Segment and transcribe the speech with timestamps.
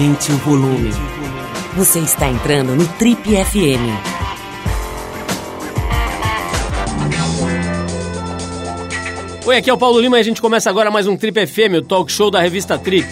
[0.00, 0.90] Aumente o volume.
[1.76, 3.84] Você está entrando no Trip FM.
[9.44, 11.80] Oi, aqui é o Paulo Lima e a gente começa agora mais um Trip FM,
[11.80, 13.06] o talk show da revista Trip.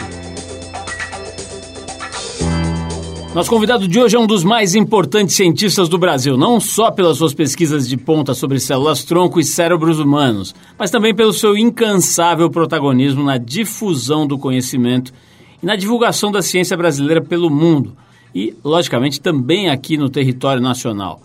[3.35, 7.19] Nosso convidado de hoje é um dos mais importantes cientistas do Brasil, não só pelas
[7.19, 13.23] suas pesquisas de ponta sobre células-tronco e cérebros humanos, mas também pelo seu incansável protagonismo
[13.23, 15.13] na difusão do conhecimento
[15.63, 17.97] e na divulgação da ciência brasileira pelo mundo
[18.35, 21.21] e, logicamente, também aqui no território nacional.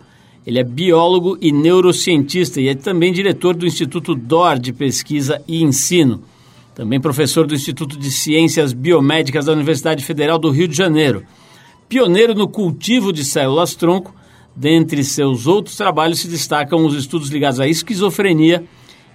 [0.45, 5.63] Ele é biólogo e neurocientista e é também diretor do Instituto DOR de Pesquisa e
[5.63, 6.21] Ensino.
[6.75, 11.23] Também professor do Instituto de Ciências Biomédicas da Universidade Federal do Rio de Janeiro
[11.93, 14.15] Pioneiro no cultivo de células-tronco,
[14.55, 18.63] dentre seus outros trabalhos se destacam os estudos ligados à esquizofrenia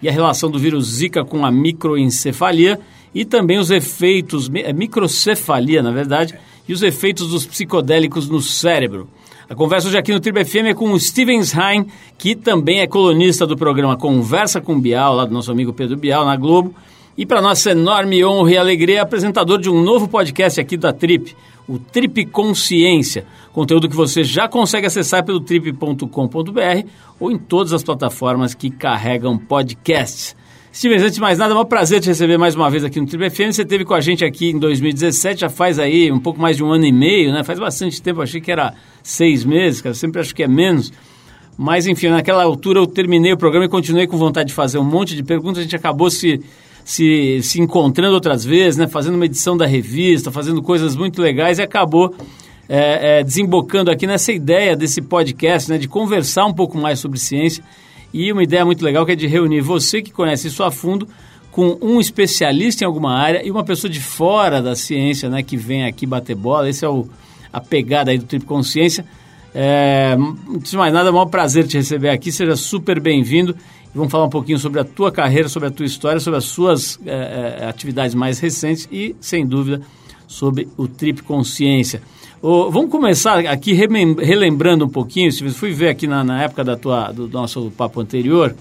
[0.02, 2.78] e a relação do vírus Zika com a microencefalia
[3.14, 6.34] e também os efeitos, é microcefalia na verdade,
[6.68, 9.08] e os efeitos dos psicodélicos no cérebro.
[9.48, 11.86] A conversa hoje aqui no Tribo FM é com o Steven Hein,
[12.18, 16.26] que também é colunista do programa Conversa com Bial, lá do nosso amigo Pedro Bial,
[16.26, 16.74] na Globo.
[17.16, 20.92] E para nossa enorme honra e alegria, é apresentador de um novo podcast aqui da
[20.92, 21.34] Trip,
[21.66, 23.24] o Trip Consciência,
[23.58, 29.36] conteúdo que você já consegue acessar pelo trip.com.br ou em todas as plataformas que carregam
[29.36, 30.36] podcasts.
[30.72, 33.06] Steven, antes de mais nada, é um prazer te receber mais uma vez aqui no
[33.08, 33.50] Trip FM.
[33.50, 36.62] Você esteve com a gente aqui em 2017, já faz aí um pouco mais de
[36.62, 37.42] um ano e meio, né?
[37.42, 40.92] Faz bastante tempo, achei que era seis meses, cara, sempre acho que é menos.
[41.56, 44.84] Mas, enfim, naquela altura eu terminei o programa e continuei com vontade de fazer um
[44.84, 45.58] monte de perguntas.
[45.58, 46.40] A gente acabou se
[46.84, 51.58] se, se encontrando outras vezes, né, fazendo uma edição da revista, fazendo coisas muito legais
[51.58, 52.14] e acabou
[52.68, 57.18] é, é, desembocando aqui nessa ideia desse podcast, né, de conversar um pouco mais sobre
[57.18, 57.64] ciência
[58.12, 61.08] e uma ideia muito legal que é de reunir você que conhece isso a fundo
[61.50, 65.56] com um especialista em alguma área e uma pessoa de fora da ciência, né, que
[65.56, 66.68] vem aqui bater bola.
[66.68, 67.08] Esse é o,
[67.52, 69.04] a pegada aí do Trip Consciência.
[69.54, 70.16] É,
[70.54, 72.30] antes de mais nada, é um maior prazer te receber aqui.
[72.30, 73.56] Seja super bem-vindo
[73.94, 77.00] Vamos falar um pouquinho sobre a tua carreira, sobre a tua história, sobre as suas
[77.06, 79.80] é, atividades mais recentes e, sem dúvida,
[80.26, 82.02] sobre o Trip Consciência.
[82.40, 86.76] Oh, vamos começar aqui relembrando um pouquinho, se fui ver aqui na, na, época da
[86.76, 88.54] tua, do nosso papo anterior,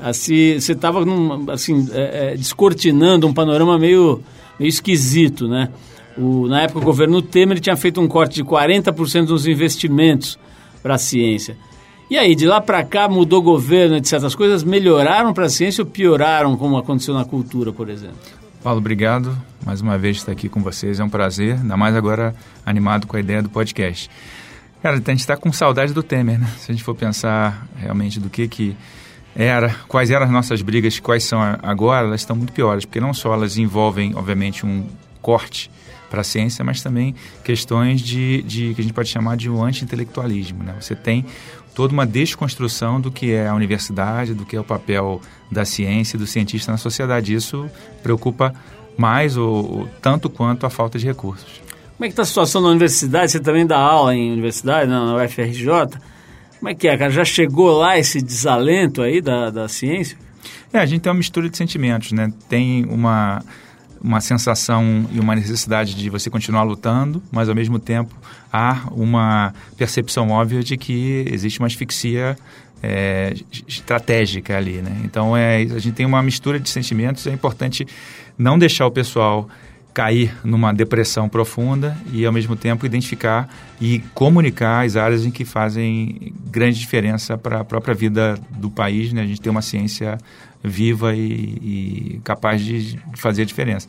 [0.00, 1.04] assim, você estava
[1.52, 4.22] assim, é, é, descortinando um panorama meio,
[4.58, 5.68] meio esquisito, né?
[6.16, 10.38] O, na época o governo Temer tinha feito um corte de 40% dos investimentos
[10.82, 11.58] para a ciência.
[12.10, 14.14] E aí, de lá para cá, mudou governo, etc.
[14.24, 18.37] As coisas melhoraram para a ciência ou pioraram, como aconteceu na cultura, por exemplo?
[18.62, 19.40] Paulo, obrigado.
[19.64, 20.98] Mais uma vez estar aqui com vocês.
[20.98, 22.34] É um prazer, ainda mais agora
[22.66, 24.10] animado com a ideia do podcast.
[24.82, 26.48] Cara, a gente está com saudade do Temer, né?
[26.58, 28.76] Se a gente for pensar realmente do que que
[29.34, 33.14] era, quais eram as nossas brigas, quais são agora, elas estão muito piores, porque não
[33.14, 34.86] só elas envolvem, obviamente, um
[35.22, 35.70] corte
[36.10, 37.14] para a ciência, mas também
[37.44, 40.64] questões de, de que a gente pode chamar de um anti-intelectualismo.
[40.64, 40.74] Né?
[40.80, 41.24] Você tem
[41.78, 46.16] toda uma desconstrução do que é a universidade, do que é o papel da ciência
[46.16, 47.32] e do cientista na sociedade.
[47.32, 47.70] Isso
[48.02, 48.52] preocupa
[48.96, 51.62] mais ou, tanto quanto a falta de recursos.
[51.96, 53.30] Como é que está a situação na universidade?
[53.30, 55.68] Você também dá aula em universidade, na UFRJ.
[56.58, 57.12] Como é que é, cara?
[57.12, 60.18] Já chegou lá esse desalento aí da, da ciência?
[60.72, 62.32] É, a gente tem uma mistura de sentimentos, né?
[62.48, 63.40] Tem uma
[64.02, 68.14] uma sensação e uma necessidade de você continuar lutando, mas ao mesmo tempo
[68.52, 72.36] há uma percepção óbvia de que existe uma asfixia
[72.82, 73.34] é,
[73.66, 75.00] estratégica ali, né?
[75.04, 77.26] Então é, a gente tem uma mistura de sentimentos.
[77.26, 77.86] É importante
[78.36, 79.48] não deixar o pessoal
[79.92, 83.48] cair numa depressão profunda e ao mesmo tempo identificar
[83.80, 89.12] e comunicar as áreas em que fazem grande diferença para a própria vida do país.
[89.12, 89.22] Né?
[89.22, 90.16] A gente tem uma ciência
[90.62, 93.88] viva e, e capaz de fazer a diferença.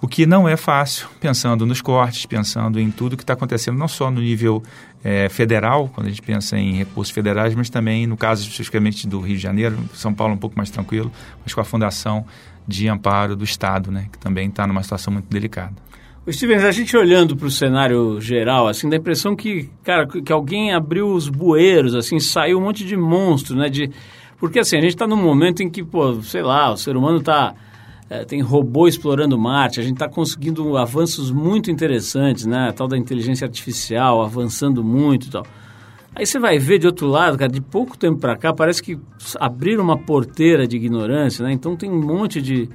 [0.00, 3.88] O que não é fácil, pensando nos cortes, pensando em tudo que está acontecendo, não
[3.88, 4.62] só no nível
[5.02, 9.20] é, federal, quando a gente pensa em recursos federais, mas também no caso especificamente do
[9.20, 11.10] Rio de Janeiro, São Paulo um pouco mais tranquilo,
[11.42, 12.26] mas com a Fundação
[12.66, 15.74] de Amparo do Estado, né, que também está numa situação muito delicada.
[16.26, 20.06] O Stevens, a gente olhando para o cenário geral, assim, dá a impressão que, cara,
[20.06, 23.90] que alguém abriu os bueiros, assim, saiu um monte de monstro, né, de
[24.44, 27.16] porque assim, a gente está num momento em que, pô, sei lá, o ser humano
[27.16, 27.54] está
[28.10, 32.68] é, tem robô explorando Marte, a gente está conseguindo avanços muito interessantes, né?
[32.68, 35.46] A tal da inteligência artificial avançando muito e tal.
[36.14, 38.98] Aí você vai ver de outro lado, cara, de pouco tempo para cá, parece que
[39.40, 41.50] abriram uma porteira de ignorância, né?
[41.50, 42.68] Então tem um monte de,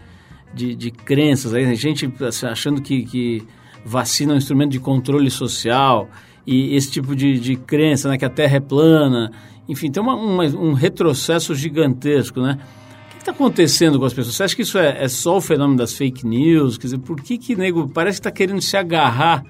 [0.51, 3.43] de, de crenças aí, gente assim, achando que, que
[3.85, 6.09] vacina é um instrumento de controle social
[6.47, 8.17] e esse tipo de, de crença, né?
[8.17, 9.31] Que a Terra é plana
[9.69, 12.57] enfim, tem uma, uma, um retrocesso gigantesco, né?
[13.05, 14.35] O que está acontecendo com as pessoas?
[14.35, 16.77] Você acha que isso é, é, só o fenômeno das fake news?
[16.77, 19.43] Quer dizer, por que que nego parece que está querendo se agarrar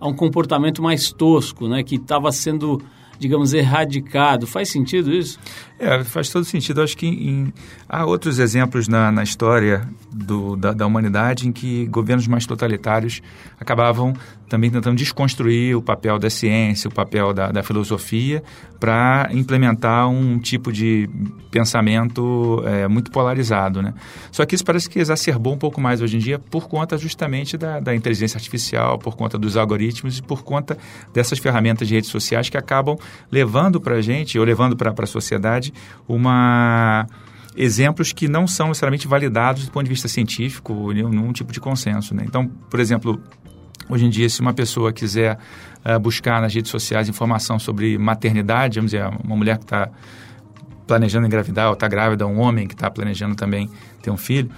[0.00, 1.82] a um comportamento mais tosco, né?
[1.82, 2.80] Que estava sendo
[3.18, 4.46] digamos, erradicado.
[4.46, 5.38] Faz sentido isso?
[5.78, 6.80] É, faz todo sentido.
[6.80, 7.52] Acho que em,
[7.88, 13.20] há outros exemplos na, na história do, da, da, humanidade em que governos mais totalitários
[13.60, 14.14] acabavam
[14.48, 18.42] também tentando desconstruir o papel da ciência, o papel da, da filosofia,
[18.78, 21.08] para implementar um tipo de
[21.50, 23.82] pensamento é, muito polarizado.
[23.82, 23.92] Né?
[24.30, 27.56] Só que isso parece que exacerbou um pouco mais hoje em dia por conta justamente
[27.56, 30.76] da, da inteligência artificial, por conta dos algoritmos e por conta
[31.12, 32.96] dessas ferramentas de redes sociais que acabam
[33.30, 35.65] levando para a gente, ou levando para a sociedade,
[36.08, 37.06] uma
[37.56, 41.60] exemplos que não são necessariamente validados do ponto de vista científico ou nenhum tipo de
[41.60, 42.14] consenso.
[42.14, 42.24] Né?
[42.26, 43.20] Então, por exemplo,
[43.88, 45.38] hoje em dia, se uma pessoa quiser
[45.84, 49.88] uh, buscar nas redes sociais informação sobre maternidade, vamos dizer, uma mulher que está
[50.86, 53.68] planejando engravidar ou está grávida, um homem que está planejando também
[54.02, 54.50] ter um filho,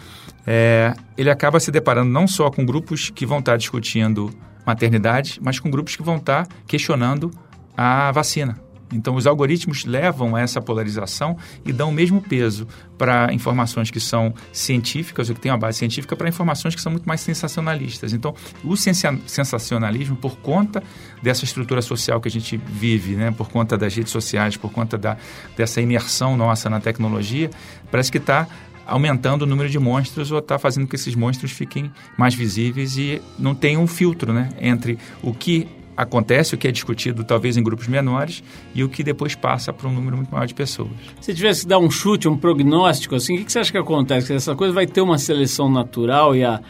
[0.47, 4.31] é, ele acaba se deparando não só com grupos que vão estar tá discutindo
[4.67, 7.31] maternidade, mas com grupos que vão estar tá questionando
[7.77, 8.59] a vacina.
[8.93, 14.01] Então, os algoritmos levam a essa polarização e dão o mesmo peso para informações que
[14.01, 18.13] são científicas, ou que têm uma base científica, para informações que são muito mais sensacionalistas.
[18.13, 20.83] Então, o sensacionalismo, por conta
[21.23, 24.99] dessa estrutura social que a gente vive, né, por conta das redes sociais, por conta
[24.99, 25.17] da,
[25.57, 27.51] dessa imersão nossa na tecnologia,
[27.91, 28.49] parece que está
[28.89, 32.97] aumentando o número de monstros ou está fazendo com que esses monstros fiquem mais visíveis
[32.97, 35.69] e não tem um filtro né, entre o que
[35.99, 38.43] acontece, o que é discutido talvez em grupos menores
[38.73, 40.93] e o que depois passa para um número muito maior de pessoas.
[41.21, 44.33] Se tivesse que dar um chute, um prognóstico, assim, o que você acha que acontece?
[44.33, 46.61] Essa coisa vai ter uma seleção natural e a,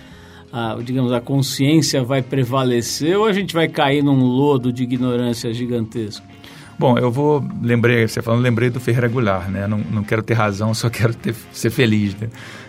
[0.50, 5.52] a, digamos, a consciência vai prevalecer ou a gente vai cair num lodo de ignorância
[5.52, 6.26] gigantesco?
[6.78, 9.66] Bom, eu vou, lembrei, você falando, lembrei do Ferreira Goulart, né?
[9.66, 12.28] Não, não quero ter razão, só quero ter, ser feliz, né?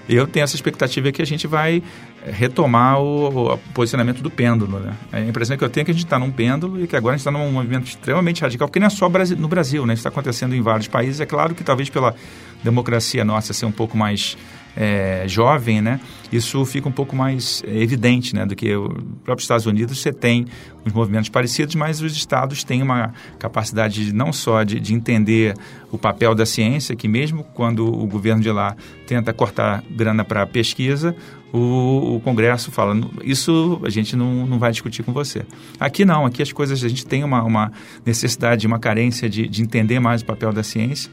[0.10, 1.84] Eu tenho essa expectativa que a gente vai
[2.26, 4.94] retomar o, o posicionamento do pêndulo, né?
[5.12, 7.16] A impressão que eu tenho é que a gente está num pêndulo e que agora
[7.16, 9.94] a gente está num movimento extremamente radical, porque não é só no Brasil, né?
[9.94, 11.20] Isso está acontecendo em vários países.
[11.22, 12.16] É claro que talvez pela
[12.64, 14.38] democracia nossa ser um pouco mais
[14.76, 16.00] é, jovem, né,
[16.32, 18.94] isso fica um pouco mais é, evidente né, do que os
[19.24, 20.00] próprios Estados Unidos.
[20.00, 20.46] Você tem
[20.86, 25.56] uns movimentos parecidos, mas os estados têm uma capacidade de, não só de, de, entender
[25.92, 28.76] o papel da ciência, que mesmo quando o governo de lá
[29.08, 31.16] tenta cortar grana para pesquisa,
[31.52, 35.44] o, o, Congresso fala, isso a gente não, não vai discutir com você.
[35.80, 37.72] Aqui não, aqui as coisas, a gente tem uma, uma
[38.06, 41.12] necessidade, uma carência de, de entender mais o papel da ciência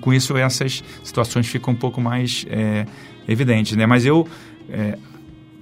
[0.00, 2.86] com isso, essas situações ficam um pouco mais é,
[3.26, 3.76] evidentes.
[3.76, 3.86] Né?
[3.86, 4.26] Mas eu
[4.68, 4.98] é,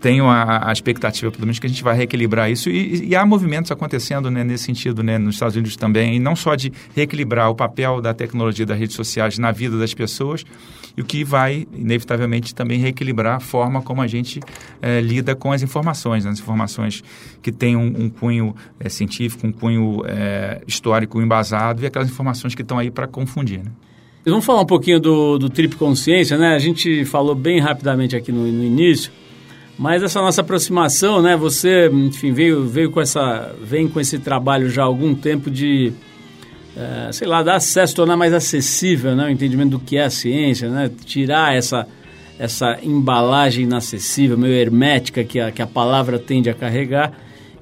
[0.00, 2.68] tenho a, a, expectativa, pelo menos, que a gente vai reequilibrar isso.
[2.70, 6.36] E, e há movimentos acontecendo né, nesse sentido né, nos Estados Unidos também, e não
[6.36, 10.44] só de reequilibrar o papel da tecnologia das redes sociais na vida das pessoas,
[10.96, 14.40] e o que vai, inevitavelmente, também reequilibrar a forma como a gente
[14.80, 17.02] é, lida com as informações, né, as informações
[17.42, 22.54] que têm um, um cunho é, científico, um cunho é, histórico embasado, e aquelas informações
[22.54, 23.62] que estão aí para confundir.
[23.64, 23.70] Né?
[24.28, 26.52] Vamos falar um pouquinho do, do Trip Consciência, né?
[26.52, 29.12] A gente falou bem rapidamente aqui no, no início,
[29.78, 31.36] mas essa nossa aproximação, né?
[31.36, 35.92] Você, enfim, veio, veio com essa, vem com esse trabalho já há algum tempo de,
[36.76, 39.26] é, sei lá, dar acesso, tornar mais acessível, né?
[39.26, 40.90] O entendimento do que é a ciência, né?
[41.04, 41.86] Tirar essa,
[42.36, 47.12] essa embalagem inacessível, meio hermética que a, que a palavra tende a carregar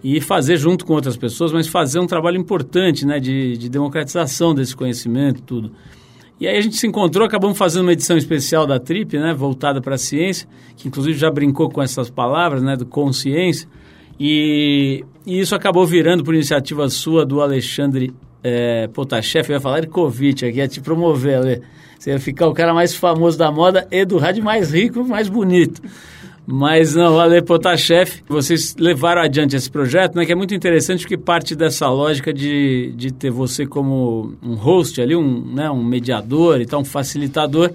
[0.02, 3.21] e fazer junto com outras pessoas, mas fazer um trabalho importante, né?
[3.21, 5.71] De, de democratização desse conhecimento, tudo.
[6.41, 9.81] E aí a gente se encontrou, acabamos fazendo uma edição especial da Trip, né, voltada
[9.81, 13.69] para a ciência, que inclusive já brincou com essas palavras, né, do consciência.
[14.19, 18.12] E, e isso acabou virando por iniciativa sua do Alexandre
[18.43, 21.62] é, Potashev, eu ia falar Covid aqui, ia te promover, Ale.
[21.99, 25.29] Você ia ficar o cara mais famoso da moda e do rádio mais rico, mais
[25.29, 25.81] bonito.
[26.47, 31.17] Mas não, Ale Potashev, vocês levaram adiante esse projeto, né, que é muito interessante porque
[31.17, 36.61] parte dessa lógica de, de ter você como um host ali, um, né, um mediador
[36.61, 37.71] e tal, um facilitador,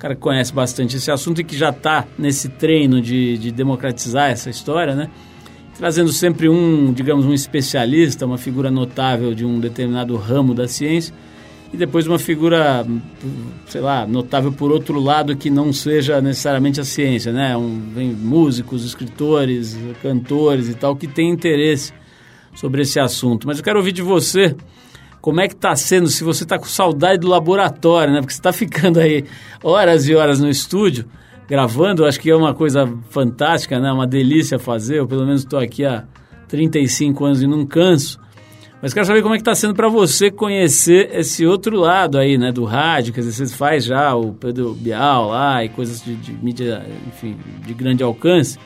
[0.00, 4.30] cara que conhece bastante esse assunto e que já está nesse treino de, de democratizar
[4.30, 5.08] essa história, né?
[5.76, 11.14] Trazendo sempre um, digamos, um especialista, uma figura notável de um determinado ramo da ciência
[11.72, 12.86] e depois uma figura,
[13.66, 17.56] sei lá, notável por outro lado que não seja necessariamente a ciência, né?
[17.56, 21.92] Um, vem músicos, escritores, cantores e tal que têm interesse
[22.54, 23.46] sobre esse assunto.
[23.46, 24.56] Mas eu quero ouvir de você
[25.20, 28.20] como é que está sendo, se você está com saudade do laboratório, né?
[28.20, 29.24] Porque você está ficando aí
[29.62, 31.04] horas e horas no estúdio
[31.48, 33.92] gravando, acho que é uma coisa fantástica, né?
[33.92, 36.04] Uma delícia fazer, eu pelo menos estou aqui há
[36.46, 38.18] 35 anos e não canso.
[38.80, 42.38] Mas quero saber como é que está sendo para você conhecer esse outro lado aí,
[42.38, 46.14] né, do rádio, quer dizer, você faz já o Pedro Bial lá e coisas de,
[46.14, 48.56] de mídia, enfim, de grande alcance.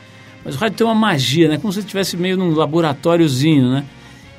[0.45, 1.57] Mas o rádio tem uma magia, né?
[1.57, 3.85] Como se estivesse meio num laboratóriozinho, né?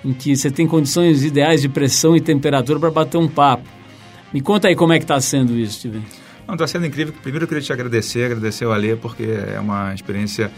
[0.04, 3.68] Em que você tem condições ideais de pressão e temperatura para bater um papo.
[4.32, 6.02] Me conta aí como é que está sendo isso, Steven.
[6.46, 7.14] Não, está sendo incrível.
[7.22, 10.52] Primeiro eu queria te agradecer, agradecer ao Alê, porque é uma experiência...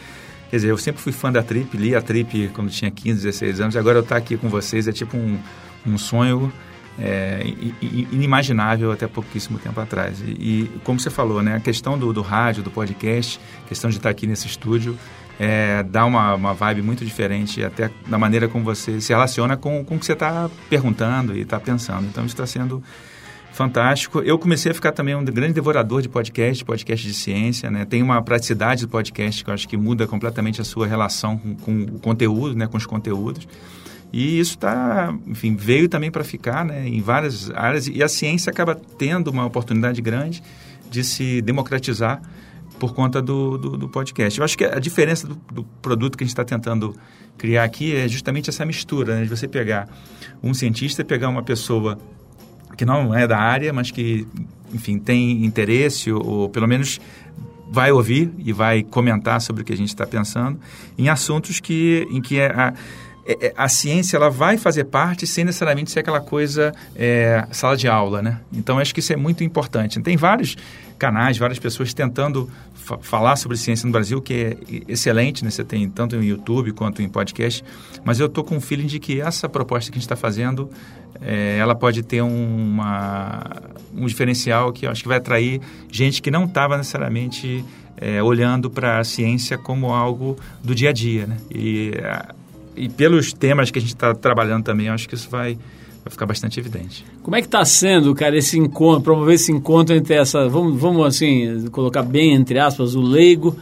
[0.50, 3.60] Quer dizer, eu sempre fui fã da Trip, li a Trip quando tinha 15, 16
[3.60, 5.38] anos, agora eu estar aqui com vocês é tipo um,
[5.86, 6.52] um sonho
[6.98, 7.42] é,
[7.82, 10.20] inimaginável até pouquíssimo tempo atrás.
[10.20, 13.96] E, e, como você falou, né, a questão do, do rádio, do podcast, questão de
[13.96, 14.98] estar aqui nesse estúdio,
[15.38, 19.84] é, dá uma, uma vibe muito diferente, até da maneira como você se relaciona com,
[19.84, 22.06] com o que você está perguntando e está pensando.
[22.06, 22.82] Então, isso está sendo
[23.56, 24.20] fantástico.
[24.20, 27.86] Eu comecei a ficar também um grande devorador de podcast, podcast de ciência, né?
[27.86, 31.56] Tem uma praticidade do podcast que eu acho que muda completamente a sua relação com,
[31.56, 32.66] com o conteúdo, né?
[32.66, 33.48] Com os conteúdos.
[34.12, 38.50] E isso está, enfim, veio também para ficar né, em várias áreas e a ciência
[38.50, 40.42] acaba tendo uma oportunidade grande
[40.90, 42.22] de se democratizar
[42.78, 44.38] por conta do, do, do podcast.
[44.38, 46.94] Eu acho que a diferença do, do produto que a gente está tentando
[47.36, 49.88] criar aqui é justamente essa mistura, né, de você pegar
[50.42, 51.98] um cientista pegar uma pessoa
[52.76, 54.26] que não é da área, mas que,
[54.72, 57.00] enfim, tem interesse ou, ou pelo menos
[57.70, 60.58] vai ouvir e vai comentar sobre o que a gente está pensando
[60.96, 62.74] em assuntos que, em que é a,
[63.26, 67.76] é, é, a ciência ela vai fazer parte sem necessariamente ser aquela coisa é, sala
[67.76, 68.40] de aula, né?
[68.52, 70.00] Então acho que isso é muito importante.
[70.00, 70.56] Tem vários
[70.96, 74.56] canais, várias pessoas tentando fa falar sobre ciência no Brasil, que é
[74.86, 75.50] excelente, né?
[75.50, 77.64] Você tem tanto no YouTube quanto em podcast.
[78.04, 80.70] Mas eu estou com o feeling de que essa proposta que a gente está fazendo,
[81.20, 83.42] é, ela pode ter uma,
[83.92, 87.64] um diferencial que eu acho que vai atrair gente que não estava necessariamente
[87.96, 91.38] é, olhando para a ciência como algo do dia a dia, né?
[91.50, 91.90] E
[92.76, 95.54] e pelos temas que a gente está trabalhando também, acho que isso vai,
[96.04, 97.04] vai ficar bastante evidente.
[97.22, 101.06] Como é que está sendo, cara, esse encontro, promover esse encontro entre essa, vamos, vamos
[101.06, 103.56] assim, colocar bem entre aspas, o leigo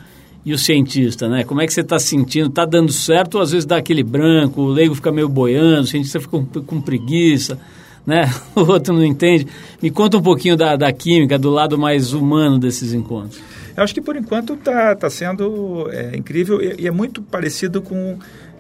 [0.44, 1.42] e o cientista, né?
[1.44, 2.48] Como é que você está sentindo?
[2.48, 5.86] Está dando certo ou às vezes dá aquele branco, o leigo fica meio boiando, o
[5.86, 7.58] cientista fica com, com preguiça,
[8.06, 8.30] né?
[8.54, 9.46] O outro não entende.
[9.80, 13.40] Me conta um pouquinho da, da química, do lado mais humano desses encontros.
[13.76, 17.80] Eu acho que por enquanto está tá sendo é, incrível e, e é muito parecido
[17.80, 18.18] com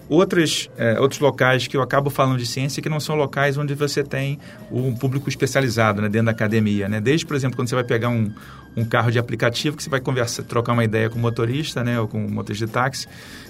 [0.08, 3.74] outros, é, outros locais que eu acabo falando de ciência que não são locais onde
[3.74, 4.38] você tem
[4.70, 6.88] um público especializado né, dentro da academia.
[6.88, 7.00] Né?
[7.00, 8.32] Desde, por exemplo, quando você vai pegar um,
[8.76, 12.00] um carro de aplicativo que você vai conversar, trocar uma ideia com o motorista né,
[12.00, 13.06] ou com o motorista de táxi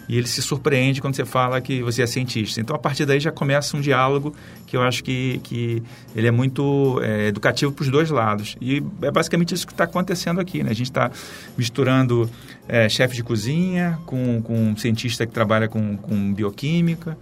[0.09, 2.61] e ele se surpreende quando você fala que você é cientista.
[2.61, 4.35] Então, a partir daí já começa um diálogo
[4.67, 5.83] que eu acho que, que
[6.15, 8.57] ele é muito é, educativo para os dois lados.
[8.61, 10.63] E é basicamente isso que está acontecendo aqui.
[10.63, 10.71] Né?
[10.71, 11.11] A gente está
[11.57, 12.29] misturando
[12.69, 17.17] é, chefe de cozinha com, com um cientista que trabalha com, com bioquímica,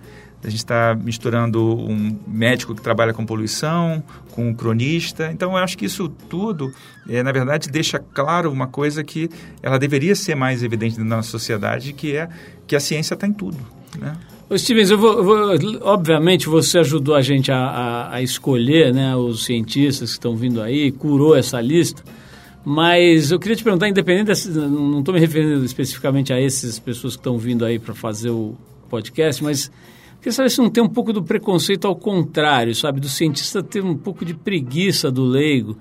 [0.44, 4.02] a gente está misturando um médico que trabalha com poluição,
[4.32, 5.30] com um cronista.
[5.30, 6.72] Então, eu acho que isso tudo,
[7.08, 9.30] é, na verdade, deixa claro uma coisa que
[9.62, 12.28] ela deveria ser mais evidente na nossa sociedade, que é
[12.66, 13.58] que a ciência está em tudo.
[13.96, 14.16] Né?
[14.50, 18.92] Ô Stevens, eu vou, eu vou, obviamente você ajudou a gente a, a, a escolher
[18.92, 22.02] né, os cientistas que estão vindo aí, curou essa lista.
[22.64, 27.14] Mas eu queria te perguntar, independente, desse, não estou me referindo especificamente a essas pessoas
[27.14, 28.56] que estão vindo aí para fazer o
[28.92, 29.72] podcast, mas
[30.18, 33.00] queria saber se não tem um pouco do preconceito ao contrário, sabe?
[33.00, 35.78] Do cientista ter um pouco de preguiça do leigo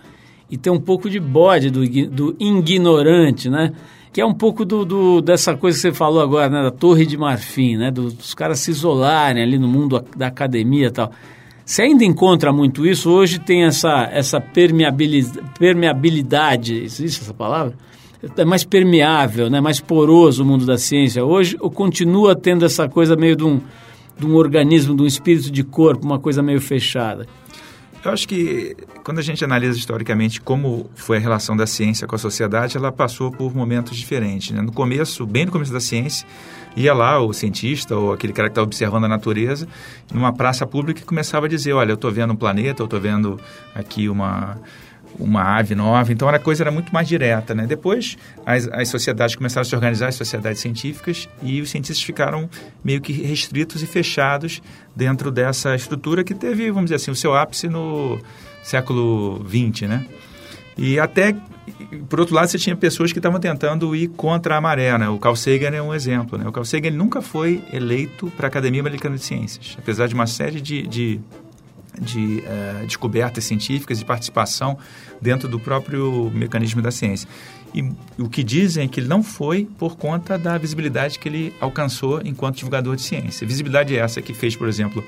[0.50, 3.74] e ter um pouco de bode do, do ignorante, né?
[4.14, 6.64] Que é um pouco do, do, dessa coisa que você falou agora, né?
[6.64, 7.92] Da torre de marfim, né?
[7.92, 11.12] Do, dos caras se isolarem ali no mundo da academia e tal.
[11.66, 13.10] Você ainda encontra muito isso?
[13.10, 17.76] Hoje tem essa, essa permeabilidade, permeabilidade, existe essa palavra?
[18.38, 19.60] É mais permeável, né?
[19.60, 21.26] mais poroso o mundo da ciência.
[21.26, 23.60] Hoje ou continua tendo essa coisa meio de um,
[24.18, 27.26] de um organismo, de um espírito de corpo, uma coisa meio fechada?
[28.04, 32.16] Eu acho que quando a gente analisa historicamente como foi a relação da ciência com
[32.16, 34.52] a sociedade, ela passou por momentos diferentes.
[34.52, 34.62] Né?
[34.62, 36.28] No começo, bem no começo da ciência,
[36.76, 39.68] ia lá o cientista ou aquele cara que está observando a natureza
[40.12, 43.00] numa praça pública e começava a dizer, olha, eu estou vendo um planeta, eu estou
[43.00, 43.40] vendo
[43.76, 44.58] aqui uma
[45.20, 47.54] uma ave nova, então a coisa era muito mais direta.
[47.54, 47.66] Né?
[47.68, 52.50] Depois, as, as sociedades começaram a se organizar, as sociedades científicas, e os cientistas ficaram
[52.84, 54.62] meio que restritos e fechados
[54.96, 58.20] dentro dessa estrutura que teve, vamos dizer assim, o seu ápice no
[58.64, 60.06] século XX, né?
[60.78, 61.36] E até,
[62.10, 65.10] por outro lado, você tinha pessoas que estavam tentando ir contra a maré, né?
[65.10, 66.48] O Carl Sagan é um exemplo, né?
[66.48, 70.28] O Carl Sagan nunca foi eleito para a Academia Americana de Ciências, apesar de uma
[70.28, 71.20] série de, de,
[72.00, 74.78] de uh, descobertas científicas e participação
[75.22, 77.28] dentro do próprio mecanismo da ciência.
[77.74, 81.54] E o que dizem é que ele não foi por conta da visibilidade que ele
[81.60, 83.48] alcançou enquanto divulgador de ciência.
[83.48, 85.04] Visibilidade é essa que fez, por exemplo,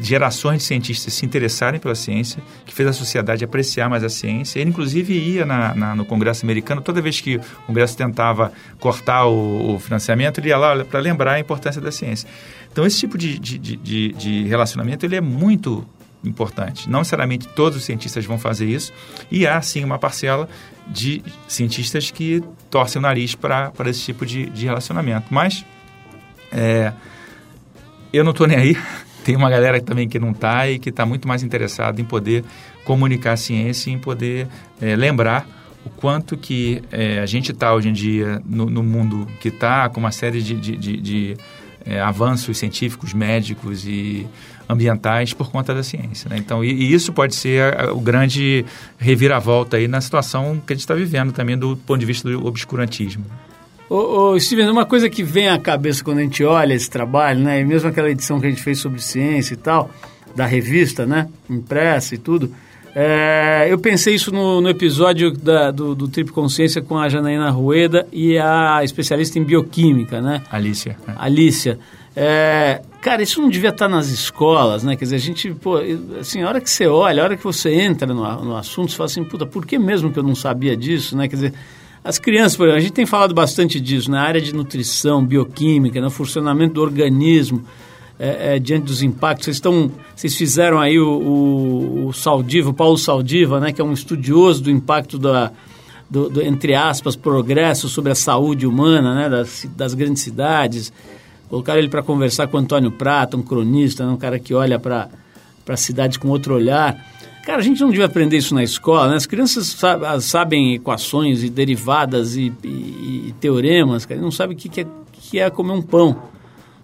[0.00, 4.58] gerações de cientistas se interessarem pela ciência, que fez a sociedade apreciar mais a ciência.
[4.58, 9.26] Ele, inclusive, ia na, na, no Congresso americano, toda vez que o Congresso tentava cortar
[9.26, 12.28] o, o financiamento, ele ia lá para lembrar a importância da ciência.
[12.72, 15.86] Então, esse tipo de, de, de, de relacionamento ele é muito
[16.24, 16.88] importante.
[16.88, 18.92] Não necessariamente todos os cientistas vão fazer isso,
[19.30, 20.48] e há, sim, uma parcela
[20.86, 25.26] de cientistas que torcem o nariz para esse tipo de, de relacionamento.
[25.30, 25.64] Mas,
[26.50, 26.92] é,
[28.12, 28.76] eu não estou nem aí
[29.26, 32.44] tem uma galera também que não está e que está muito mais interessada em poder
[32.84, 34.46] comunicar a ciência e em poder
[34.80, 35.48] é, lembrar
[35.84, 39.88] o quanto que é, a gente está hoje em dia no, no mundo que está
[39.88, 41.36] com uma série de, de, de, de
[41.84, 44.28] é, avanços científicos, médicos e
[44.68, 46.30] ambientais por conta da ciência.
[46.30, 46.36] Né?
[46.38, 48.64] Então, e, e, isso pode ser a, o grande
[48.96, 52.46] reviravolta aí na situação que a gente está vivendo também do ponto de vista do
[52.46, 53.24] obscurantismo.
[53.88, 57.40] Ô, ô, Steven, uma coisa que vem à cabeça quando a gente olha esse trabalho,
[57.40, 59.90] né, e mesmo aquela edição que a gente fez sobre ciência e tal,
[60.34, 62.52] da revista, né, impressa e tudo,
[62.98, 67.50] é, eu pensei isso no, no episódio da, do, do Trip Consciência com a Janaína
[67.50, 70.42] Rueda e a especialista em bioquímica, né?
[70.50, 70.96] Alicia.
[71.06, 71.14] Né?
[71.18, 71.78] Alicia.
[72.16, 74.96] É, cara, isso não devia estar nas escolas, né?
[74.96, 75.76] Quer dizer, a gente, pô,
[76.18, 78.96] assim, a hora que você olha, a hora que você entra no, no assunto, você
[78.96, 81.28] fala assim, puta, por que mesmo que eu não sabia disso, né?
[81.28, 81.54] Quer dizer,
[82.06, 86.00] as crianças, por exemplo, a gente tem falado bastante disso na área de nutrição, bioquímica,
[86.00, 87.64] no funcionamento do organismo,
[88.16, 89.46] é, é, diante dos impactos.
[89.46, 93.84] Vocês, estão, vocês fizeram aí o, o, o Saldiva, o Paulo Saldiva, né, que é
[93.84, 95.50] um estudioso do impacto da,
[96.08, 100.92] do, do, entre aspas, progresso sobre a saúde humana né, das, das grandes cidades.
[101.48, 104.78] Colocaram ele para conversar com o Antônio Prata, um cronista, né, um cara que olha
[104.78, 105.08] para
[105.76, 107.04] cidades com outro olhar.
[107.46, 109.14] Cara, a gente não devia aprender isso na escola, né?
[109.14, 109.80] As crianças
[110.20, 114.86] sabem equações e derivadas e, e, e teoremas, cara, não sabem o que, que, é,
[115.12, 116.24] que é comer um pão.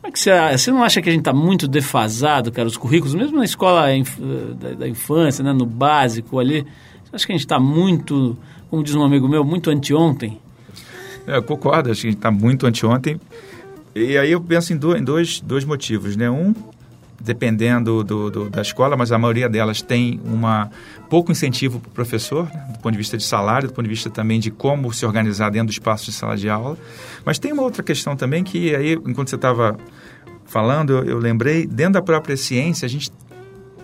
[0.04, 3.12] É que você, você não acha que a gente está muito defasado, cara, os currículos,
[3.12, 3.87] mesmo na escola
[4.54, 6.64] da, da infância, né, no básico ali,
[7.02, 8.38] você acha que a gente está muito,
[8.71, 10.41] como diz um amigo meu, muito anteontem?
[11.26, 13.21] É, eu concordo, acho que a gente está muito anteontem.
[13.97, 16.30] E aí eu penso em, em dois, dois motivos, né?
[16.30, 16.54] Um,
[17.23, 20.71] dependendo do, do, da escola, mas a maioria delas tem uma
[21.08, 23.91] pouco incentivo para o professor, né, do ponto de vista de salário, do ponto de
[23.91, 26.76] vista também de como se organizar dentro do espaço de sala de aula.
[27.25, 29.76] Mas tem uma outra questão também que aí, enquanto você estava
[30.45, 33.11] falando, eu, eu, lembrei, dentro da própria ciência, a gente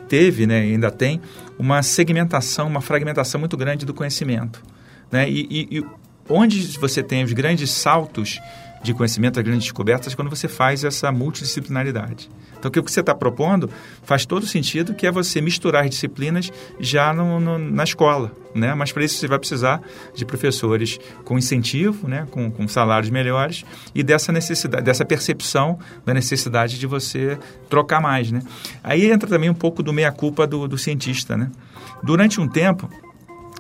[0.09, 1.21] teve, né, ainda tem,
[1.59, 4.63] uma segmentação, uma fragmentação muito grande do conhecimento.
[5.11, 5.29] Né?
[5.29, 5.87] E, e, e
[6.29, 8.41] onde você tem os grandes saltos
[8.83, 12.31] de conhecimento, as grandes descobertas, quando você faz essa multidisciplinaridade.
[12.59, 13.71] Então, o que você está propondo
[14.03, 18.75] faz todo sentido, que é você misturar as disciplinas já no, no, na escola, né?
[18.75, 19.81] Mas para isso você vai precisar
[20.15, 22.27] de professores com incentivo, né?
[22.31, 23.65] Com, com, salários melhores
[23.95, 27.39] e dessa necessidade, dessa percepção da necessidade de você
[27.69, 28.43] trocar mais, né?
[28.83, 31.51] Aí entra também um pouco do meia-culpa do, do cientista, né?
[32.03, 32.91] Durante um tempo,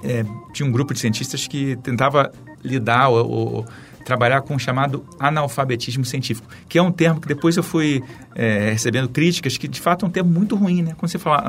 [0.02, 2.32] é, tinha um grupo de cientistas que tentava
[2.64, 3.66] lidar ou, ou
[4.08, 8.02] trabalhar com o chamado analfabetismo científico, que é um termo que depois eu fui
[8.34, 10.94] é, recebendo críticas, que de fato é um termo muito ruim, né?
[10.96, 11.44] Quando você fala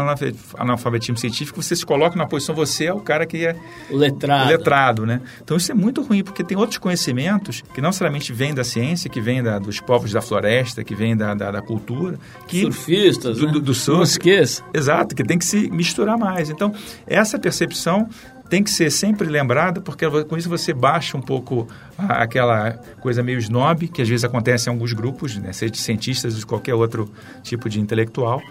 [0.57, 3.55] analfabetismo científico, você se coloca na posição, você é o cara que é
[3.89, 4.43] o letrado.
[4.43, 5.21] o letrado, né?
[5.41, 9.09] Então isso é muito ruim, porque tem outros conhecimentos que não necessariamente vêm da ciência,
[9.09, 12.19] que vêm dos povos da floresta, que vêm da, da, da cultura.
[12.45, 13.51] Que, Surfistas, do, né?
[13.53, 13.97] do, do surf.
[13.97, 14.63] Não esqueça.
[14.73, 16.49] Exato, que tem que se misturar mais.
[16.49, 16.73] Então,
[17.07, 18.09] essa percepção
[18.49, 23.37] tem que ser sempre lembrado, porque com isso você baixa um pouco aquela coisa meio
[23.39, 26.73] snob, que às vezes acontece em alguns grupos, né, seja de cientistas ou de qualquer
[26.73, 27.11] outro
[27.43, 28.41] tipo de intelectual,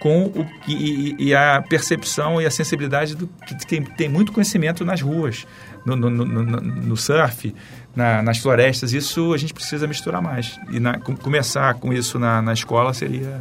[0.00, 4.84] com o, e, e a percepção e a sensibilidade do que tem, tem muito conhecimento
[4.84, 5.46] nas ruas,
[5.86, 7.54] no, no, no, no surf,
[7.94, 8.92] na, nas florestas.
[8.92, 10.58] Isso a gente precisa misturar mais.
[10.70, 13.40] E na, começar com isso na, na escola seria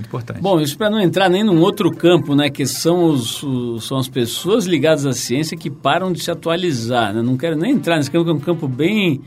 [0.00, 0.40] muito importante.
[0.40, 3.98] Bom, isso para não entrar nem num outro campo, né, que são, os, os, são
[3.98, 7.22] as pessoas ligadas à ciência que param de se atualizar, né?
[7.22, 9.20] Não quero nem entrar nesse campo, que é um campo bem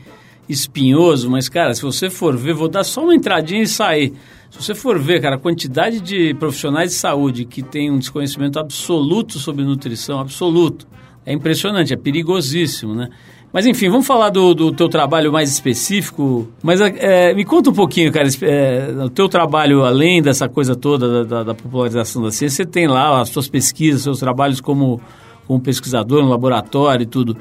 [0.48, 4.12] espinhoso, mas, cara, se você for ver, vou dar só uma entradinha e sair.
[4.50, 8.58] Se você for ver, cara, a quantidade de profissionais de saúde que tem um desconhecimento
[8.58, 10.86] absoluto sobre nutrição, absoluto,
[11.24, 13.08] é impressionante, é perigosíssimo, né?
[13.54, 16.48] Mas enfim, vamos falar do, do teu trabalho mais específico.
[16.60, 21.22] Mas é, me conta um pouquinho, cara, é, o teu trabalho, além dessa coisa toda
[21.22, 25.00] da, da, da, popularização da ciência, você tem lá as suas pesquisas, seus trabalhos como,
[25.46, 27.36] como pesquisador no laboratório e tudo.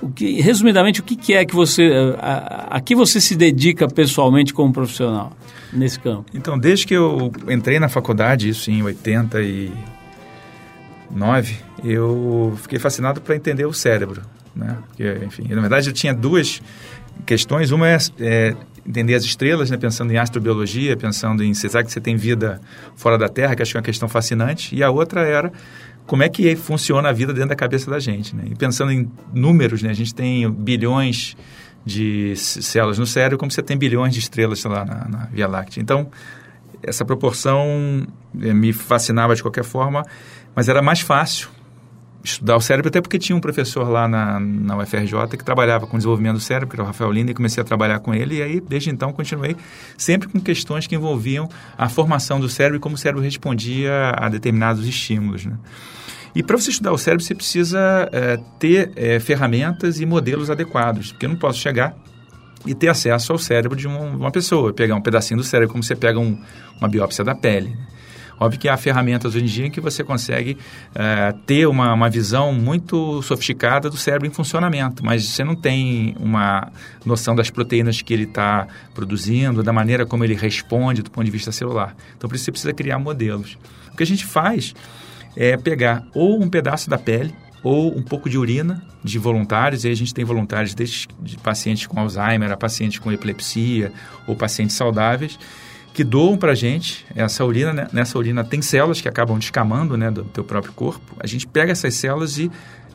[0.00, 2.14] O que, resumidamente, o que, que é que você.
[2.20, 5.32] A, a, que você se dedica pessoalmente como profissional
[5.72, 6.26] nesse campo?
[6.32, 13.66] Então, desde que eu entrei na faculdade, isso em 89, eu fiquei fascinado para entender
[13.66, 14.22] o cérebro.
[14.56, 14.78] Né?
[14.88, 16.62] Porque, enfim, na verdade eu tinha duas
[17.26, 17.70] questões.
[17.70, 19.76] Uma é, é entender as estrelas, né?
[19.76, 22.60] pensando em astrobiologia, pensando em será que você tem vida
[22.94, 24.74] fora da Terra, que acho que é uma questão fascinante.
[24.74, 25.52] E a outra era
[26.06, 28.34] como é que funciona a vida dentro da cabeça da gente.
[28.34, 28.44] Né?
[28.50, 29.90] E pensando em números, né?
[29.90, 31.36] a gente tem bilhões
[31.84, 35.80] de células no cérebro, como você tem bilhões de estrelas lá na, na Via Láctea.
[35.80, 36.08] Então,
[36.82, 38.06] essa proporção
[38.40, 40.04] eh, me fascinava de qualquer forma,
[40.54, 41.48] mas era mais fácil
[42.26, 45.96] estudar o cérebro, até porque tinha um professor lá na, na UFRJ que trabalhava com
[45.96, 48.42] desenvolvimento do cérebro, que era o Rafael Linda, e comecei a trabalhar com ele, e
[48.42, 49.56] aí, desde então, continuei
[49.96, 54.28] sempre com questões que envolviam a formação do cérebro e como o cérebro respondia a
[54.28, 55.56] determinados estímulos, né?
[56.34, 61.12] E para você estudar o cérebro, você precisa é, ter é, ferramentas e modelos adequados,
[61.12, 61.96] porque eu não posso chegar
[62.66, 65.82] e ter acesso ao cérebro de uma, uma pessoa, pegar um pedacinho do cérebro, como
[65.82, 66.38] você pega um,
[66.78, 67.70] uma biópsia da pele.
[67.70, 67.95] Né?
[68.38, 70.58] Óbvio que há ferramentas hoje em dia que você consegue
[70.94, 76.14] é, ter uma, uma visão muito sofisticada do cérebro em funcionamento, mas você não tem
[76.20, 76.70] uma
[77.04, 81.30] noção das proteínas que ele está produzindo, da maneira como ele responde do ponto de
[81.30, 81.96] vista celular.
[82.16, 83.56] Então, por isso você precisa criar modelos.
[83.92, 84.74] O que a gente faz
[85.34, 89.88] é pegar ou um pedaço da pele ou um pouco de urina de voluntários, e
[89.88, 93.92] aí a gente tem voluntários desde de pacientes com Alzheimer a pacientes com epilepsia
[94.26, 95.38] ou pacientes saudáveis,
[95.96, 97.72] que doam para a gente essa urina.
[97.72, 97.88] Né?
[97.90, 101.16] Nessa urina tem células que acabam descamando né, do teu próprio corpo.
[101.18, 102.52] A gente pega essas células e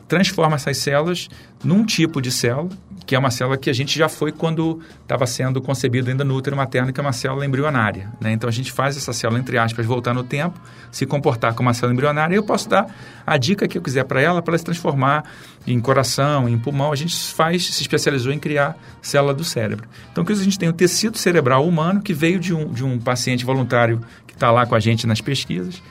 [0.08, 1.28] transforma essas células
[1.64, 2.70] num tipo de célula,
[3.06, 6.34] que é uma célula que a gente já foi quando estava sendo concebido ainda no
[6.34, 8.10] útero materno, que é uma célula embrionária.
[8.20, 8.32] Né?
[8.32, 10.60] Então a gente faz essa célula, entre aspas, voltar no tempo,
[10.90, 12.86] se comportar como uma célula embrionária, eu posso dar
[13.26, 15.24] a dica que eu quiser para ela, para ela se transformar
[15.66, 16.92] em coração, em pulmão.
[16.92, 19.88] A gente faz, se especializou em criar célula do cérebro.
[20.10, 22.98] Então, que a gente tem o tecido cerebral humano, que veio de um, de um
[22.98, 25.82] paciente voluntário que está lá com a gente nas pesquisas,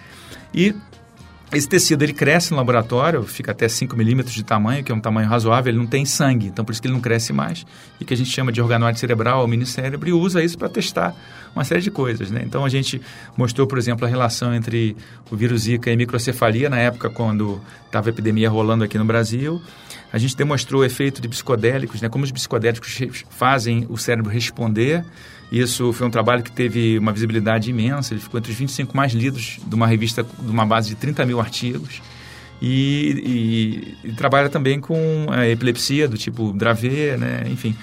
[0.53, 0.75] e
[1.53, 5.01] esse tecido ele cresce no laboratório, fica até 5 milímetros de tamanho, que é um
[5.01, 7.65] tamanho razoável, ele não tem sangue, então por isso que ele não cresce mais,
[7.99, 11.13] e que a gente chama de organoide cerebral ou minicérebro, e usa isso para testar
[11.53, 12.31] uma série de coisas.
[12.31, 12.41] Né?
[12.45, 13.01] Então a gente
[13.35, 14.95] mostrou, por exemplo, a relação entre
[15.29, 19.61] o vírus Zika e microcefalia, na época quando estava a epidemia rolando aqui no Brasil.
[20.13, 22.09] A gente demonstrou o efeito de psicodélicos, né?
[22.09, 25.05] como os psicodélicos fazem o cérebro responder
[25.51, 28.13] isso foi um trabalho que teve uma visibilidade imensa.
[28.13, 31.25] Ele ficou entre os 25 mais lidos de uma revista, de uma base de 30
[31.25, 32.01] mil artigos.
[32.61, 37.43] E, e, e trabalha também com a epilepsia do tipo Dravet, né?
[37.47, 37.75] enfim.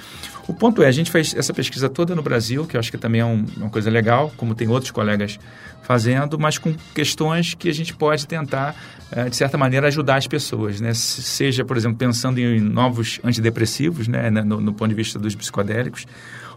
[0.47, 2.97] O ponto é, a gente fez essa pesquisa toda no Brasil, que eu acho que
[2.97, 5.39] também é um, uma coisa legal, como tem outros colegas
[5.83, 8.75] fazendo, mas com questões que a gente pode tentar,
[9.13, 10.95] eh, de certa maneira, ajudar as pessoas, né?
[10.95, 14.31] Seja, por exemplo, pensando em novos antidepressivos, né?
[14.31, 16.07] no, no ponto de vista dos psicodélicos,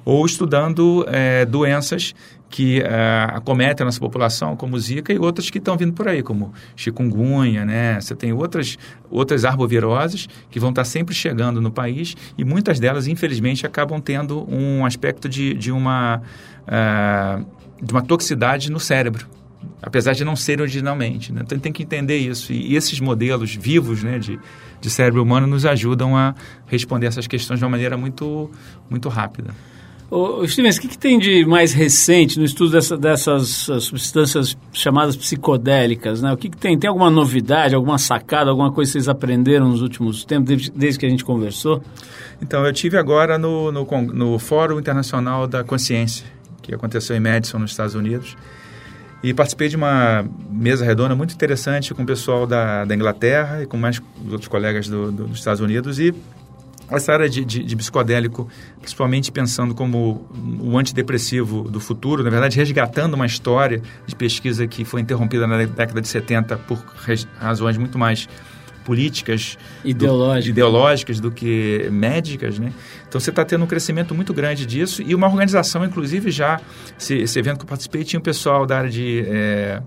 [0.04, 2.14] ou estudando é, doenças
[2.52, 6.22] que é, acometem a nossa população, como Zika, e outras que estão vindo por aí,
[6.22, 8.00] como chikungunya, né?
[8.00, 8.78] Você tem outras,
[9.10, 14.46] outras arboviroses que vão estar sempre chegando no país e muitas delas, infelizmente, acabam tendo
[14.54, 16.22] um aspecto de, de, uma,
[16.68, 17.46] uh,
[17.82, 19.26] de uma toxicidade no cérebro,
[19.82, 21.32] apesar de não serem originalmente.
[21.32, 21.42] Né?
[21.46, 22.52] Então tem que entender isso.
[22.52, 24.38] E esses modelos vivos né, de,
[24.82, 26.36] de cérebro humano nos ajudam a
[26.68, 28.52] responder essas questões de uma maneira muito,
[28.90, 29.52] muito rápida.
[30.12, 34.58] Ô, Stevens, o que, que, tem de mais recente no estudo dessa, dessas ah, substâncias
[34.74, 36.22] chamadas psicodélicas?
[36.22, 36.34] Né?
[36.34, 36.78] O que, que, tem?
[36.78, 41.00] Tem alguma novidade, alguma sacada, alguma coisa que vocês aprenderam nos últimos tempos, desde, desde
[41.00, 41.82] que a gente conversou?
[42.42, 46.26] Então, eu tive agora no, no, no Fórum Internacional da Consciência,
[46.62, 48.36] que aconteceu em Madison, nos Estados Unidos,
[49.24, 53.66] e participei de uma mesa redonda muito interessante com o pessoal da, da Inglaterra e
[53.66, 56.14] com mais outros colegas do, do, dos Estados Unidos e
[56.98, 58.48] essa área de, de, de, psicodélico,
[58.80, 60.28] principalmente pensando como
[60.60, 65.66] o antidepressivo do futuro, na verdade resgatando uma história de pesquisa que foi interrompida na
[65.66, 66.84] década de 70 por
[67.40, 68.28] razões muito mais
[68.84, 72.74] políticas, ideológicas do, ideológicas do que médicas, né?
[73.08, 76.60] Então você está tendo um crescimento muito grande disso e uma organização, inclusive já
[77.00, 79.82] esse, esse evento que eu participei tinha um pessoal da área de é,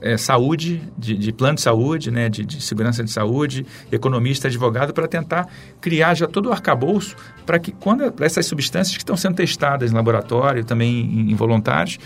[0.00, 4.92] é, saúde, de, de, plano de saúde, né, de, de, segurança de saúde, economista, advogado,
[4.92, 5.48] para tentar
[5.80, 9.94] criar já todo o arcabouço para que quando essas substâncias que estão sendo testadas em
[9.94, 11.98] laboratório, também em, em voluntários,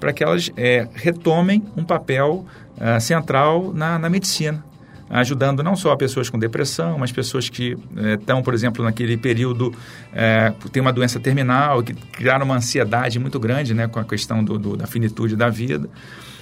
[0.00, 2.44] para que elas é, retomem um papel
[2.76, 4.64] uh, central na, na medicina,
[5.08, 7.76] ajudando não só pessoas com depressão, mas pessoas que
[8.18, 9.72] estão, é, por exemplo, naquele período,
[10.12, 14.44] é, tem uma doença terminal, que criaram uma ansiedade muito grande né, com a questão
[14.44, 15.88] do, do, da finitude da vida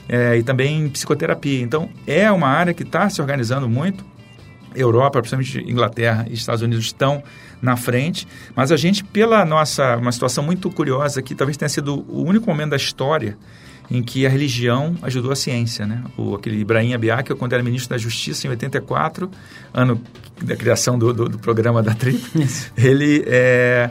[0.08, 1.62] é, e também psicoterapia.
[1.62, 4.04] Então, é uma área que está se organizando muito.
[4.74, 7.22] Europa, principalmente Inglaterra e Estados Unidos estão
[7.62, 12.04] na frente, mas a gente, pela nossa uma situação muito curiosa que talvez tenha sido
[12.08, 13.38] o único momento da história
[13.90, 16.02] em que a religião ajudou a ciência, né?
[16.16, 19.30] O, aquele Ibrahim Abiakia, quando era ministro da Justiça em 84,
[19.72, 20.00] ano
[20.42, 22.22] da criação do, do, do programa da TRIP,
[22.76, 23.90] ele é,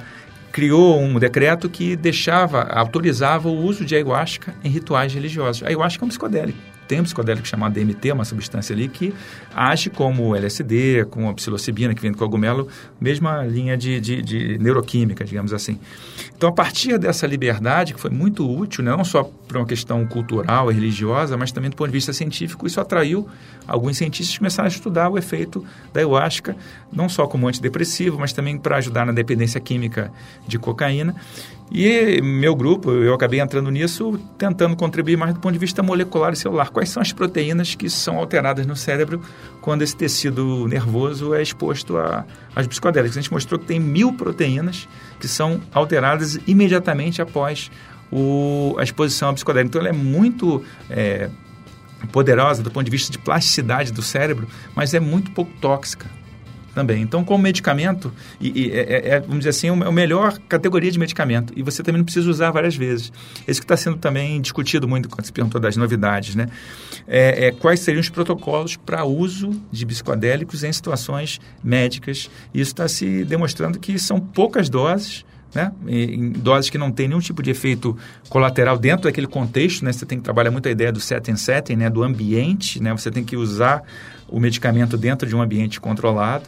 [0.53, 5.63] criou um decreto que deixava, autorizava o uso de ayahuasca em rituais religiosos.
[5.63, 6.59] A ayahuasca é um psicodélico
[6.93, 9.11] tem um psicodélico chamado DMT, uma substância ali que
[9.55, 12.67] age como LSD, como a psilocibina que vem do cogumelo,
[13.01, 15.79] mesma linha de, de, de, neuroquímica, digamos assim.
[16.37, 20.05] Então, a partir dessa liberdade, que foi muito útil, né, não só para uma questão
[20.05, 23.27] cultural e religiosa, mas também do ponto de vista científico, isso atraiu
[23.67, 26.55] alguns cientistas que começaram a estudar o efeito da ayahuasca,
[26.91, 30.11] não só como antidepressivo, mas também para ajudar na dependência química
[30.47, 31.15] de cocaína.
[31.73, 36.31] E meu grupo, eu acabei entrando nisso tentando contribuir mais do ponto de vista molecular
[36.31, 36.69] e celular.
[36.69, 39.19] Quais são as proteínas que são alteradas no cérebro
[39.59, 41.95] quando esse tecido nervoso é exposto
[42.55, 43.17] às psicodélicas?
[43.17, 44.87] A gente mostrou que tem mil proteínas
[45.19, 47.71] que são alteradas imediatamente após
[48.11, 49.69] o, a exposição à psicodélica.
[49.69, 51.27] Então, ela é muito é,
[52.11, 56.05] poderosa do ponto de vista de plasticidade do cérebro, mas é muito pouco tóxica
[56.73, 57.01] também.
[57.01, 60.91] Então, como medicamento, e, e é, é, é vamos dizer assim, é a melhor categoria
[60.91, 61.53] de medicamento.
[61.55, 63.11] E você também não precisa usar várias vezes.
[63.47, 66.47] Isso que está sendo também discutido muito quando se perguntou das novidades, né?
[67.07, 72.29] É, é, quais seriam os protocolos para uso de psicodélicos em situações médicas.
[72.53, 75.71] Isso está se demonstrando que são poucas doses, né?
[75.87, 77.97] em doses que não tem nenhum tipo de efeito
[78.29, 79.93] colateral dentro daquele contexto, né?
[79.93, 81.89] Você tem que trabalhar muito a ideia do setting setting, né?
[81.89, 82.91] Do ambiente, né?
[82.91, 83.83] Você tem que usar
[84.27, 86.45] o medicamento dentro de um ambiente controlado.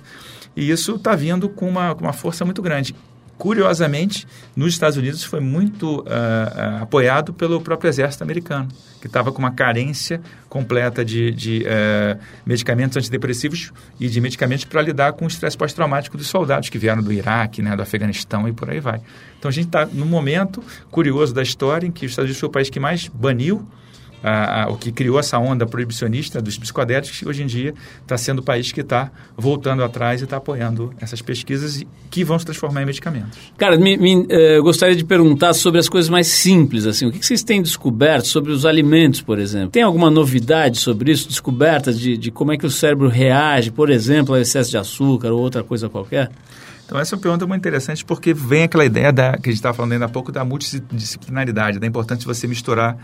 [0.56, 2.96] E isso está vindo com uma, com uma força muito grande.
[3.38, 8.70] Curiosamente, nos Estados Unidos foi muito uh, apoiado pelo próprio exército americano,
[9.02, 14.82] que estava com uma carência completa de, de uh, medicamentos antidepressivos e de medicamentos para
[14.82, 18.54] lidar com o estresse pós-traumático dos soldados que vieram do Iraque, né, do Afeganistão e
[18.54, 19.02] por aí vai.
[19.38, 22.50] Então a gente está num momento curioso da história em que os Estados Unidos foi
[22.50, 23.68] o país que mais baniu
[24.26, 28.18] a, a, o que criou essa onda proibicionista dos psicodélicos, que hoje em dia está
[28.18, 32.46] sendo o país que está voltando atrás e está apoiando essas pesquisas que vão se
[32.46, 33.38] transformar em medicamentos.
[33.56, 37.20] Cara, me, me, eh, gostaria de perguntar sobre as coisas mais simples, assim, o que,
[37.20, 39.70] que, vocês têm descoberto sobre os alimentos, por exemplo?
[39.70, 43.92] Tem alguma novidade sobre isso, descobertas de, de como é que o cérebro reage, por
[43.92, 46.32] exemplo, ao excesso de açúcar ou outra coisa qualquer?
[46.86, 49.74] Então, essa é pergunta muito interessante porque vem aquela ideia da, que a gente estava
[49.76, 52.98] falando ainda há pouco da multidisciplinaridade, da importância de você misturar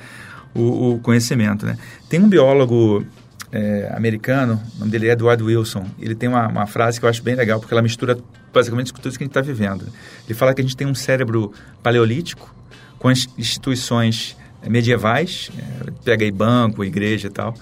[0.53, 1.65] o, o conhecimento.
[1.65, 1.77] Né?
[2.09, 3.05] Tem um biólogo
[3.51, 5.85] é, americano, o nome dele é Edward Wilson.
[5.99, 8.17] Ele tem uma, uma, frase que eu acho bem legal, porque ela mistura
[8.53, 9.85] basicamente tudo isso que a gente está vivendo.
[10.25, 11.51] Ele fala que a gente tem um cérebro
[11.83, 12.53] paleolítico
[12.97, 14.37] com as instituições
[14.67, 17.55] medievais, é, pega aí banco, igreja e tal,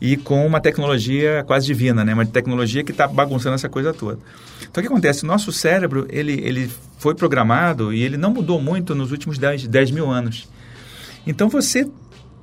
[0.00, 2.14] e com uma tecnologia quase divina, né?
[2.14, 4.18] uma tecnologia que está bagunçando essa coisa toda.
[4.60, 5.24] Então, o que acontece?
[5.24, 9.66] O nosso cérebro, ele, ele foi programado e ele não mudou muito nos últimos 10,
[9.66, 10.48] 10 mil anos.
[11.26, 11.88] Então, você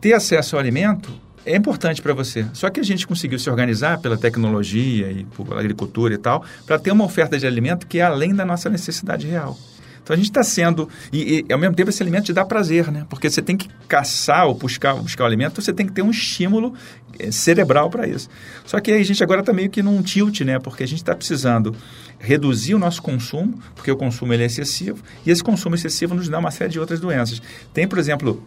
[0.02, 1.14] ter acesso ao alimento
[1.46, 2.46] é importante para você.
[2.54, 6.78] Só que a gente conseguiu se organizar pela tecnologia e pela agricultura e tal, para
[6.78, 9.58] ter uma oferta de alimento que é além da nossa necessidade real.
[10.04, 10.90] Então a gente está sendo.
[11.14, 13.06] E, e, ao mesmo tempo esse alimento te dá prazer, né?
[13.10, 16.10] Porque você tem que caçar ou buscar, buscar o alimento, você tem que ter um
[16.10, 16.74] estímulo
[17.20, 18.28] eh, cerebral para isso.
[18.66, 20.58] Só que a gente agora está meio que num tilt, né?
[20.58, 21.76] Porque a gente está precisando
[22.20, 26.28] reduzir o nosso consumo, porque o consumo ele é excessivo, e esse consumo excessivo nos
[26.28, 27.42] dá uma série de outras doenças.
[27.74, 28.44] Tem, por exemplo,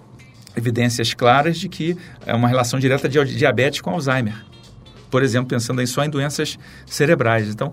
[0.57, 4.45] evidências claras de que é uma relação direta de diabetes com Alzheimer
[5.15, 7.49] por exemplo, pensando aí só em doenças cerebrais.
[7.49, 7.71] Então,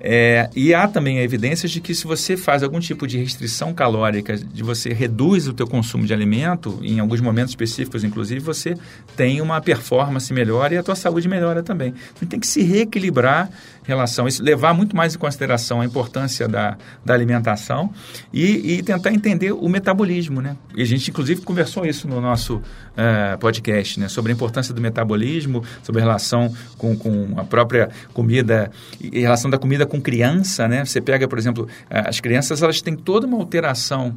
[0.00, 4.36] é, e há também evidências de que se você faz algum tipo de restrição calórica,
[4.36, 8.74] de você reduz o teu consumo de alimento, em alguns momentos específicos, inclusive, você
[9.16, 11.94] tem uma performance melhor e a tua saúde melhora também.
[12.16, 13.48] Então, tem que se reequilibrar
[13.90, 17.92] relação isso, levar muito mais em consideração a importância da, da alimentação
[18.32, 20.56] e, e tentar entender o metabolismo, né?
[20.74, 24.08] E a gente, inclusive, conversou isso no nosso uh, podcast, né?
[24.08, 29.50] Sobre a importância do metabolismo, sobre a relação com, com a própria comida, em relação
[29.50, 30.84] da comida com criança, né?
[30.84, 34.16] Você pega, por exemplo, as crianças, elas têm toda uma alteração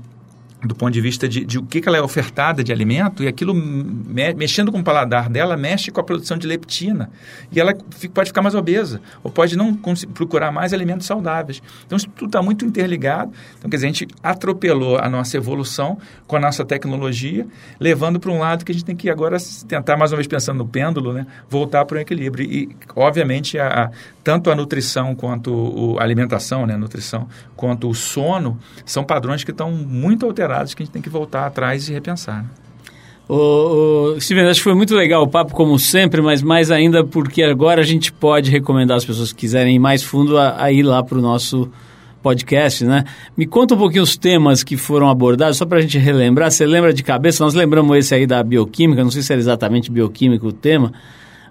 [0.64, 3.54] do ponto de vista de, de, o que, ela é ofertada de alimento, e aquilo,
[3.54, 7.10] me, mexendo com o paladar dela, mexe com a produção de leptina.
[7.52, 9.76] E ela fica, pode ficar mais obesa, ou pode não
[10.14, 11.62] procurar mais alimentos saudáveis.
[11.86, 13.32] Então, isso tudo está muito interligado.
[13.58, 17.46] Então, quer dizer, a gente atropelou a nossa evolução com a nossa tecnologia,
[17.80, 20.60] levando para um lado que a gente tem que agora tentar, mais uma vez pensando
[20.60, 22.46] no pêndulo, né, voltar para o equilíbrio.
[22.50, 23.92] E, obviamente, a, a,
[24.24, 29.52] tanto a nutrição quanto a alimentação, né, a nutrição, quanto o sono, são padrões que
[29.52, 32.44] estão muito alterados que a gente tem que voltar atrás e repensar.
[32.44, 32.50] Né?
[33.28, 37.04] O, o, Steven, acho que foi muito legal o papo, como sempre, mas mais ainda
[37.04, 40.72] porque agora a gente pode recomendar às pessoas que quiserem ir mais fundo a, a
[40.72, 41.70] ir lá para o nosso
[42.22, 43.04] podcast, né?
[43.36, 46.52] Me conta um pouquinho os temas que foram abordados, só para a gente relembrar.
[46.52, 47.44] Você lembra de cabeça?
[47.44, 50.94] Nós lembramos esse aí da bioquímica, não sei se era exatamente bioquímica o tema,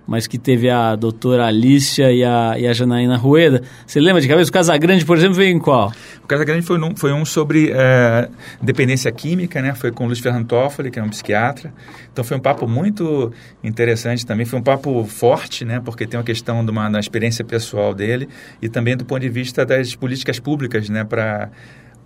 [0.06, 3.62] mas que teve a doutora Alicia e a, e a Janaína Rueda.
[3.86, 4.50] Você lembra de cabeça?
[4.50, 5.92] O Casagrande, por exemplo, veio em qual?
[6.22, 8.28] O Casagrande foi, um, foi um sobre é,
[8.60, 9.74] dependência química, né?
[9.74, 11.72] Foi com o Luiz Fernando Toffoli, que é um psiquiatra.
[12.12, 14.44] Então foi um papo muito interessante também.
[14.44, 15.80] Foi um papo forte, né?
[15.80, 18.28] Porque tem uma questão de uma, da experiência pessoal dele
[18.60, 21.04] e também do ponto de vista das políticas públicas, né?
[21.04, 21.50] Para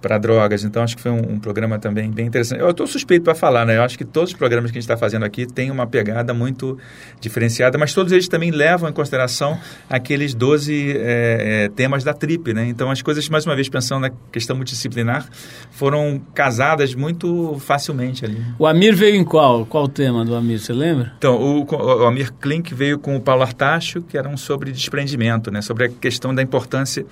[0.00, 0.64] para drogas.
[0.64, 2.60] Então, acho que foi um, um, programa também bem interessante.
[2.60, 3.76] Eu estou suspeito para falar, né?
[3.76, 6.32] Eu acho que todos os programas que a gente está fazendo aqui têm uma pegada
[6.34, 6.78] muito
[7.20, 12.52] diferenciada, mas todos eles também levam em consideração aqueles 12 é, é, temas da TRIP,
[12.52, 12.66] né?
[12.68, 15.26] Então, as coisas, mais uma vez, pensando na questão multidisciplinar,
[15.70, 18.40] foram casadas muito facilmente ali.
[18.58, 19.66] O Amir veio em qual?
[19.66, 21.12] Qual o tema do Amir, você lembra?
[21.18, 25.62] Então, o, o Amir Klink veio com o Paulo Artacho, que eram sobre desprendimento, né?
[25.62, 27.04] Sobre a questão da importância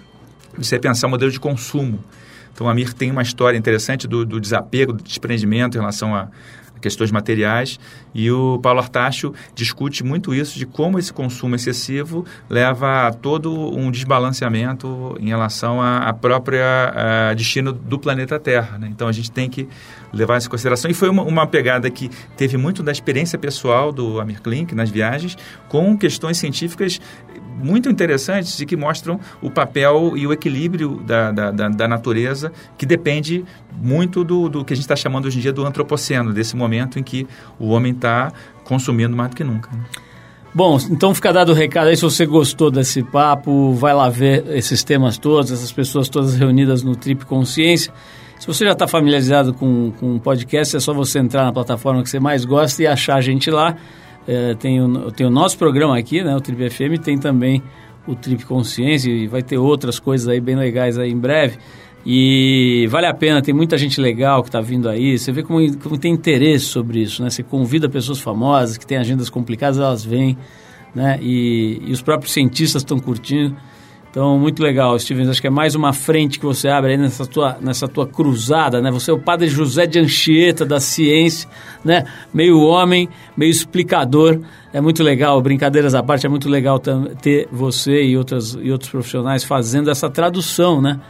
[0.57, 1.99] de você pensar o modelo de consumo.
[2.55, 6.29] Então, a Amir tem uma história interessante do, do desapego, do desprendimento em relação a
[6.85, 7.81] questões materiais
[8.15, 13.75] e o Paulo Artacho discute muito isso de como esse consumo excessivo leva a todo
[13.75, 18.77] um desbalanceamento em relação à própria destino do planeta Terra.
[18.77, 18.89] Né?
[18.91, 19.67] Então a gente tem que
[20.13, 20.91] levar isso em consideração.
[20.91, 24.91] E foi uma, uma, pegada que teve muito da experiência pessoal do Amir Klink nas
[24.91, 25.37] viagens,
[25.69, 27.01] com questões científicas
[27.57, 32.53] muito interessantes e que mostram o papel e o equilíbrio da, da, da, da natureza,
[32.77, 36.33] que depende muito do, do que a gente está chamando hoje em dia do antropoceno,
[36.33, 37.27] desse momento em que
[37.59, 38.33] o homem está
[38.65, 39.71] consumindo mais do que nunca.
[39.71, 39.85] Né?
[40.55, 44.45] Bom, então fica dado o recado aí, se você gostou desse papo, vai lá ver
[44.57, 47.93] esses temas todos, essas pessoas todas reunidas no Trip Consciência.
[48.39, 52.03] Se você já está familiarizado com, com o podcast, é só você entrar na plataforma
[52.05, 53.77] que você mais gosta e achar a gente lá.
[54.29, 57.61] É, tem, o, tem o nosso programa aqui, né, o Trip FM, tem também
[58.07, 61.59] o Trip Consciência e vai ter outras coisas aí bem legais aí em breve.
[62.07, 65.19] E vale a pena, tem muita gente legal que está vindo aí.
[65.19, 67.31] Você vê como, como tem interesse sobre isso, né?
[67.31, 70.37] Você convida pessoas famosas que têm agendas complicadas, elas vêm,
[70.95, 71.19] né?
[71.23, 73.57] E, e os próprios cientistas estão curtindo.
[74.11, 75.29] Então, muito legal, Stevens.
[75.29, 78.81] Acho que é mais uma frente que você abre aí nessa tua, nessa tua cruzada,
[78.81, 78.89] né?
[78.91, 81.49] Você é o padre José de Anchieta da ciência,
[81.85, 82.05] né?
[82.33, 84.41] Meio homem, meio explicador.
[84.73, 88.91] É muito legal, brincadeiras à parte, é muito legal ter você e, outras, e outros
[88.91, 91.01] profissionais fazendo essa tradução, né?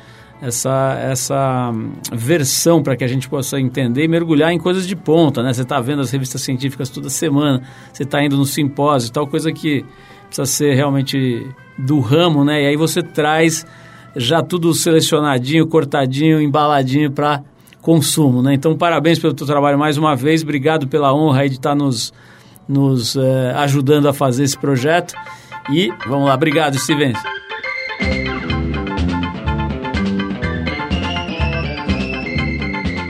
[0.45, 1.73] Essa, essa
[2.13, 5.53] versão para que a gente possa entender e mergulhar em coisas de ponta, né?
[5.55, 9.51] Você está vendo as revistas científicas toda semana, você está indo no simpósio, tal coisa
[9.51, 9.85] que
[10.27, 11.47] precisa ser realmente
[11.79, 12.63] do ramo, né?
[12.63, 13.67] E aí você traz
[14.15, 17.43] já tudo selecionadinho, cortadinho, embaladinho para
[17.81, 18.53] consumo, né?
[18.53, 22.13] Então, parabéns pelo teu trabalho mais uma vez, obrigado pela honra de estar tá nos,
[22.69, 25.15] nos eh, ajudando a fazer esse projeto.
[25.73, 27.15] E vamos lá, obrigado, Steven.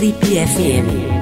[0.00, 1.19] Trip FM.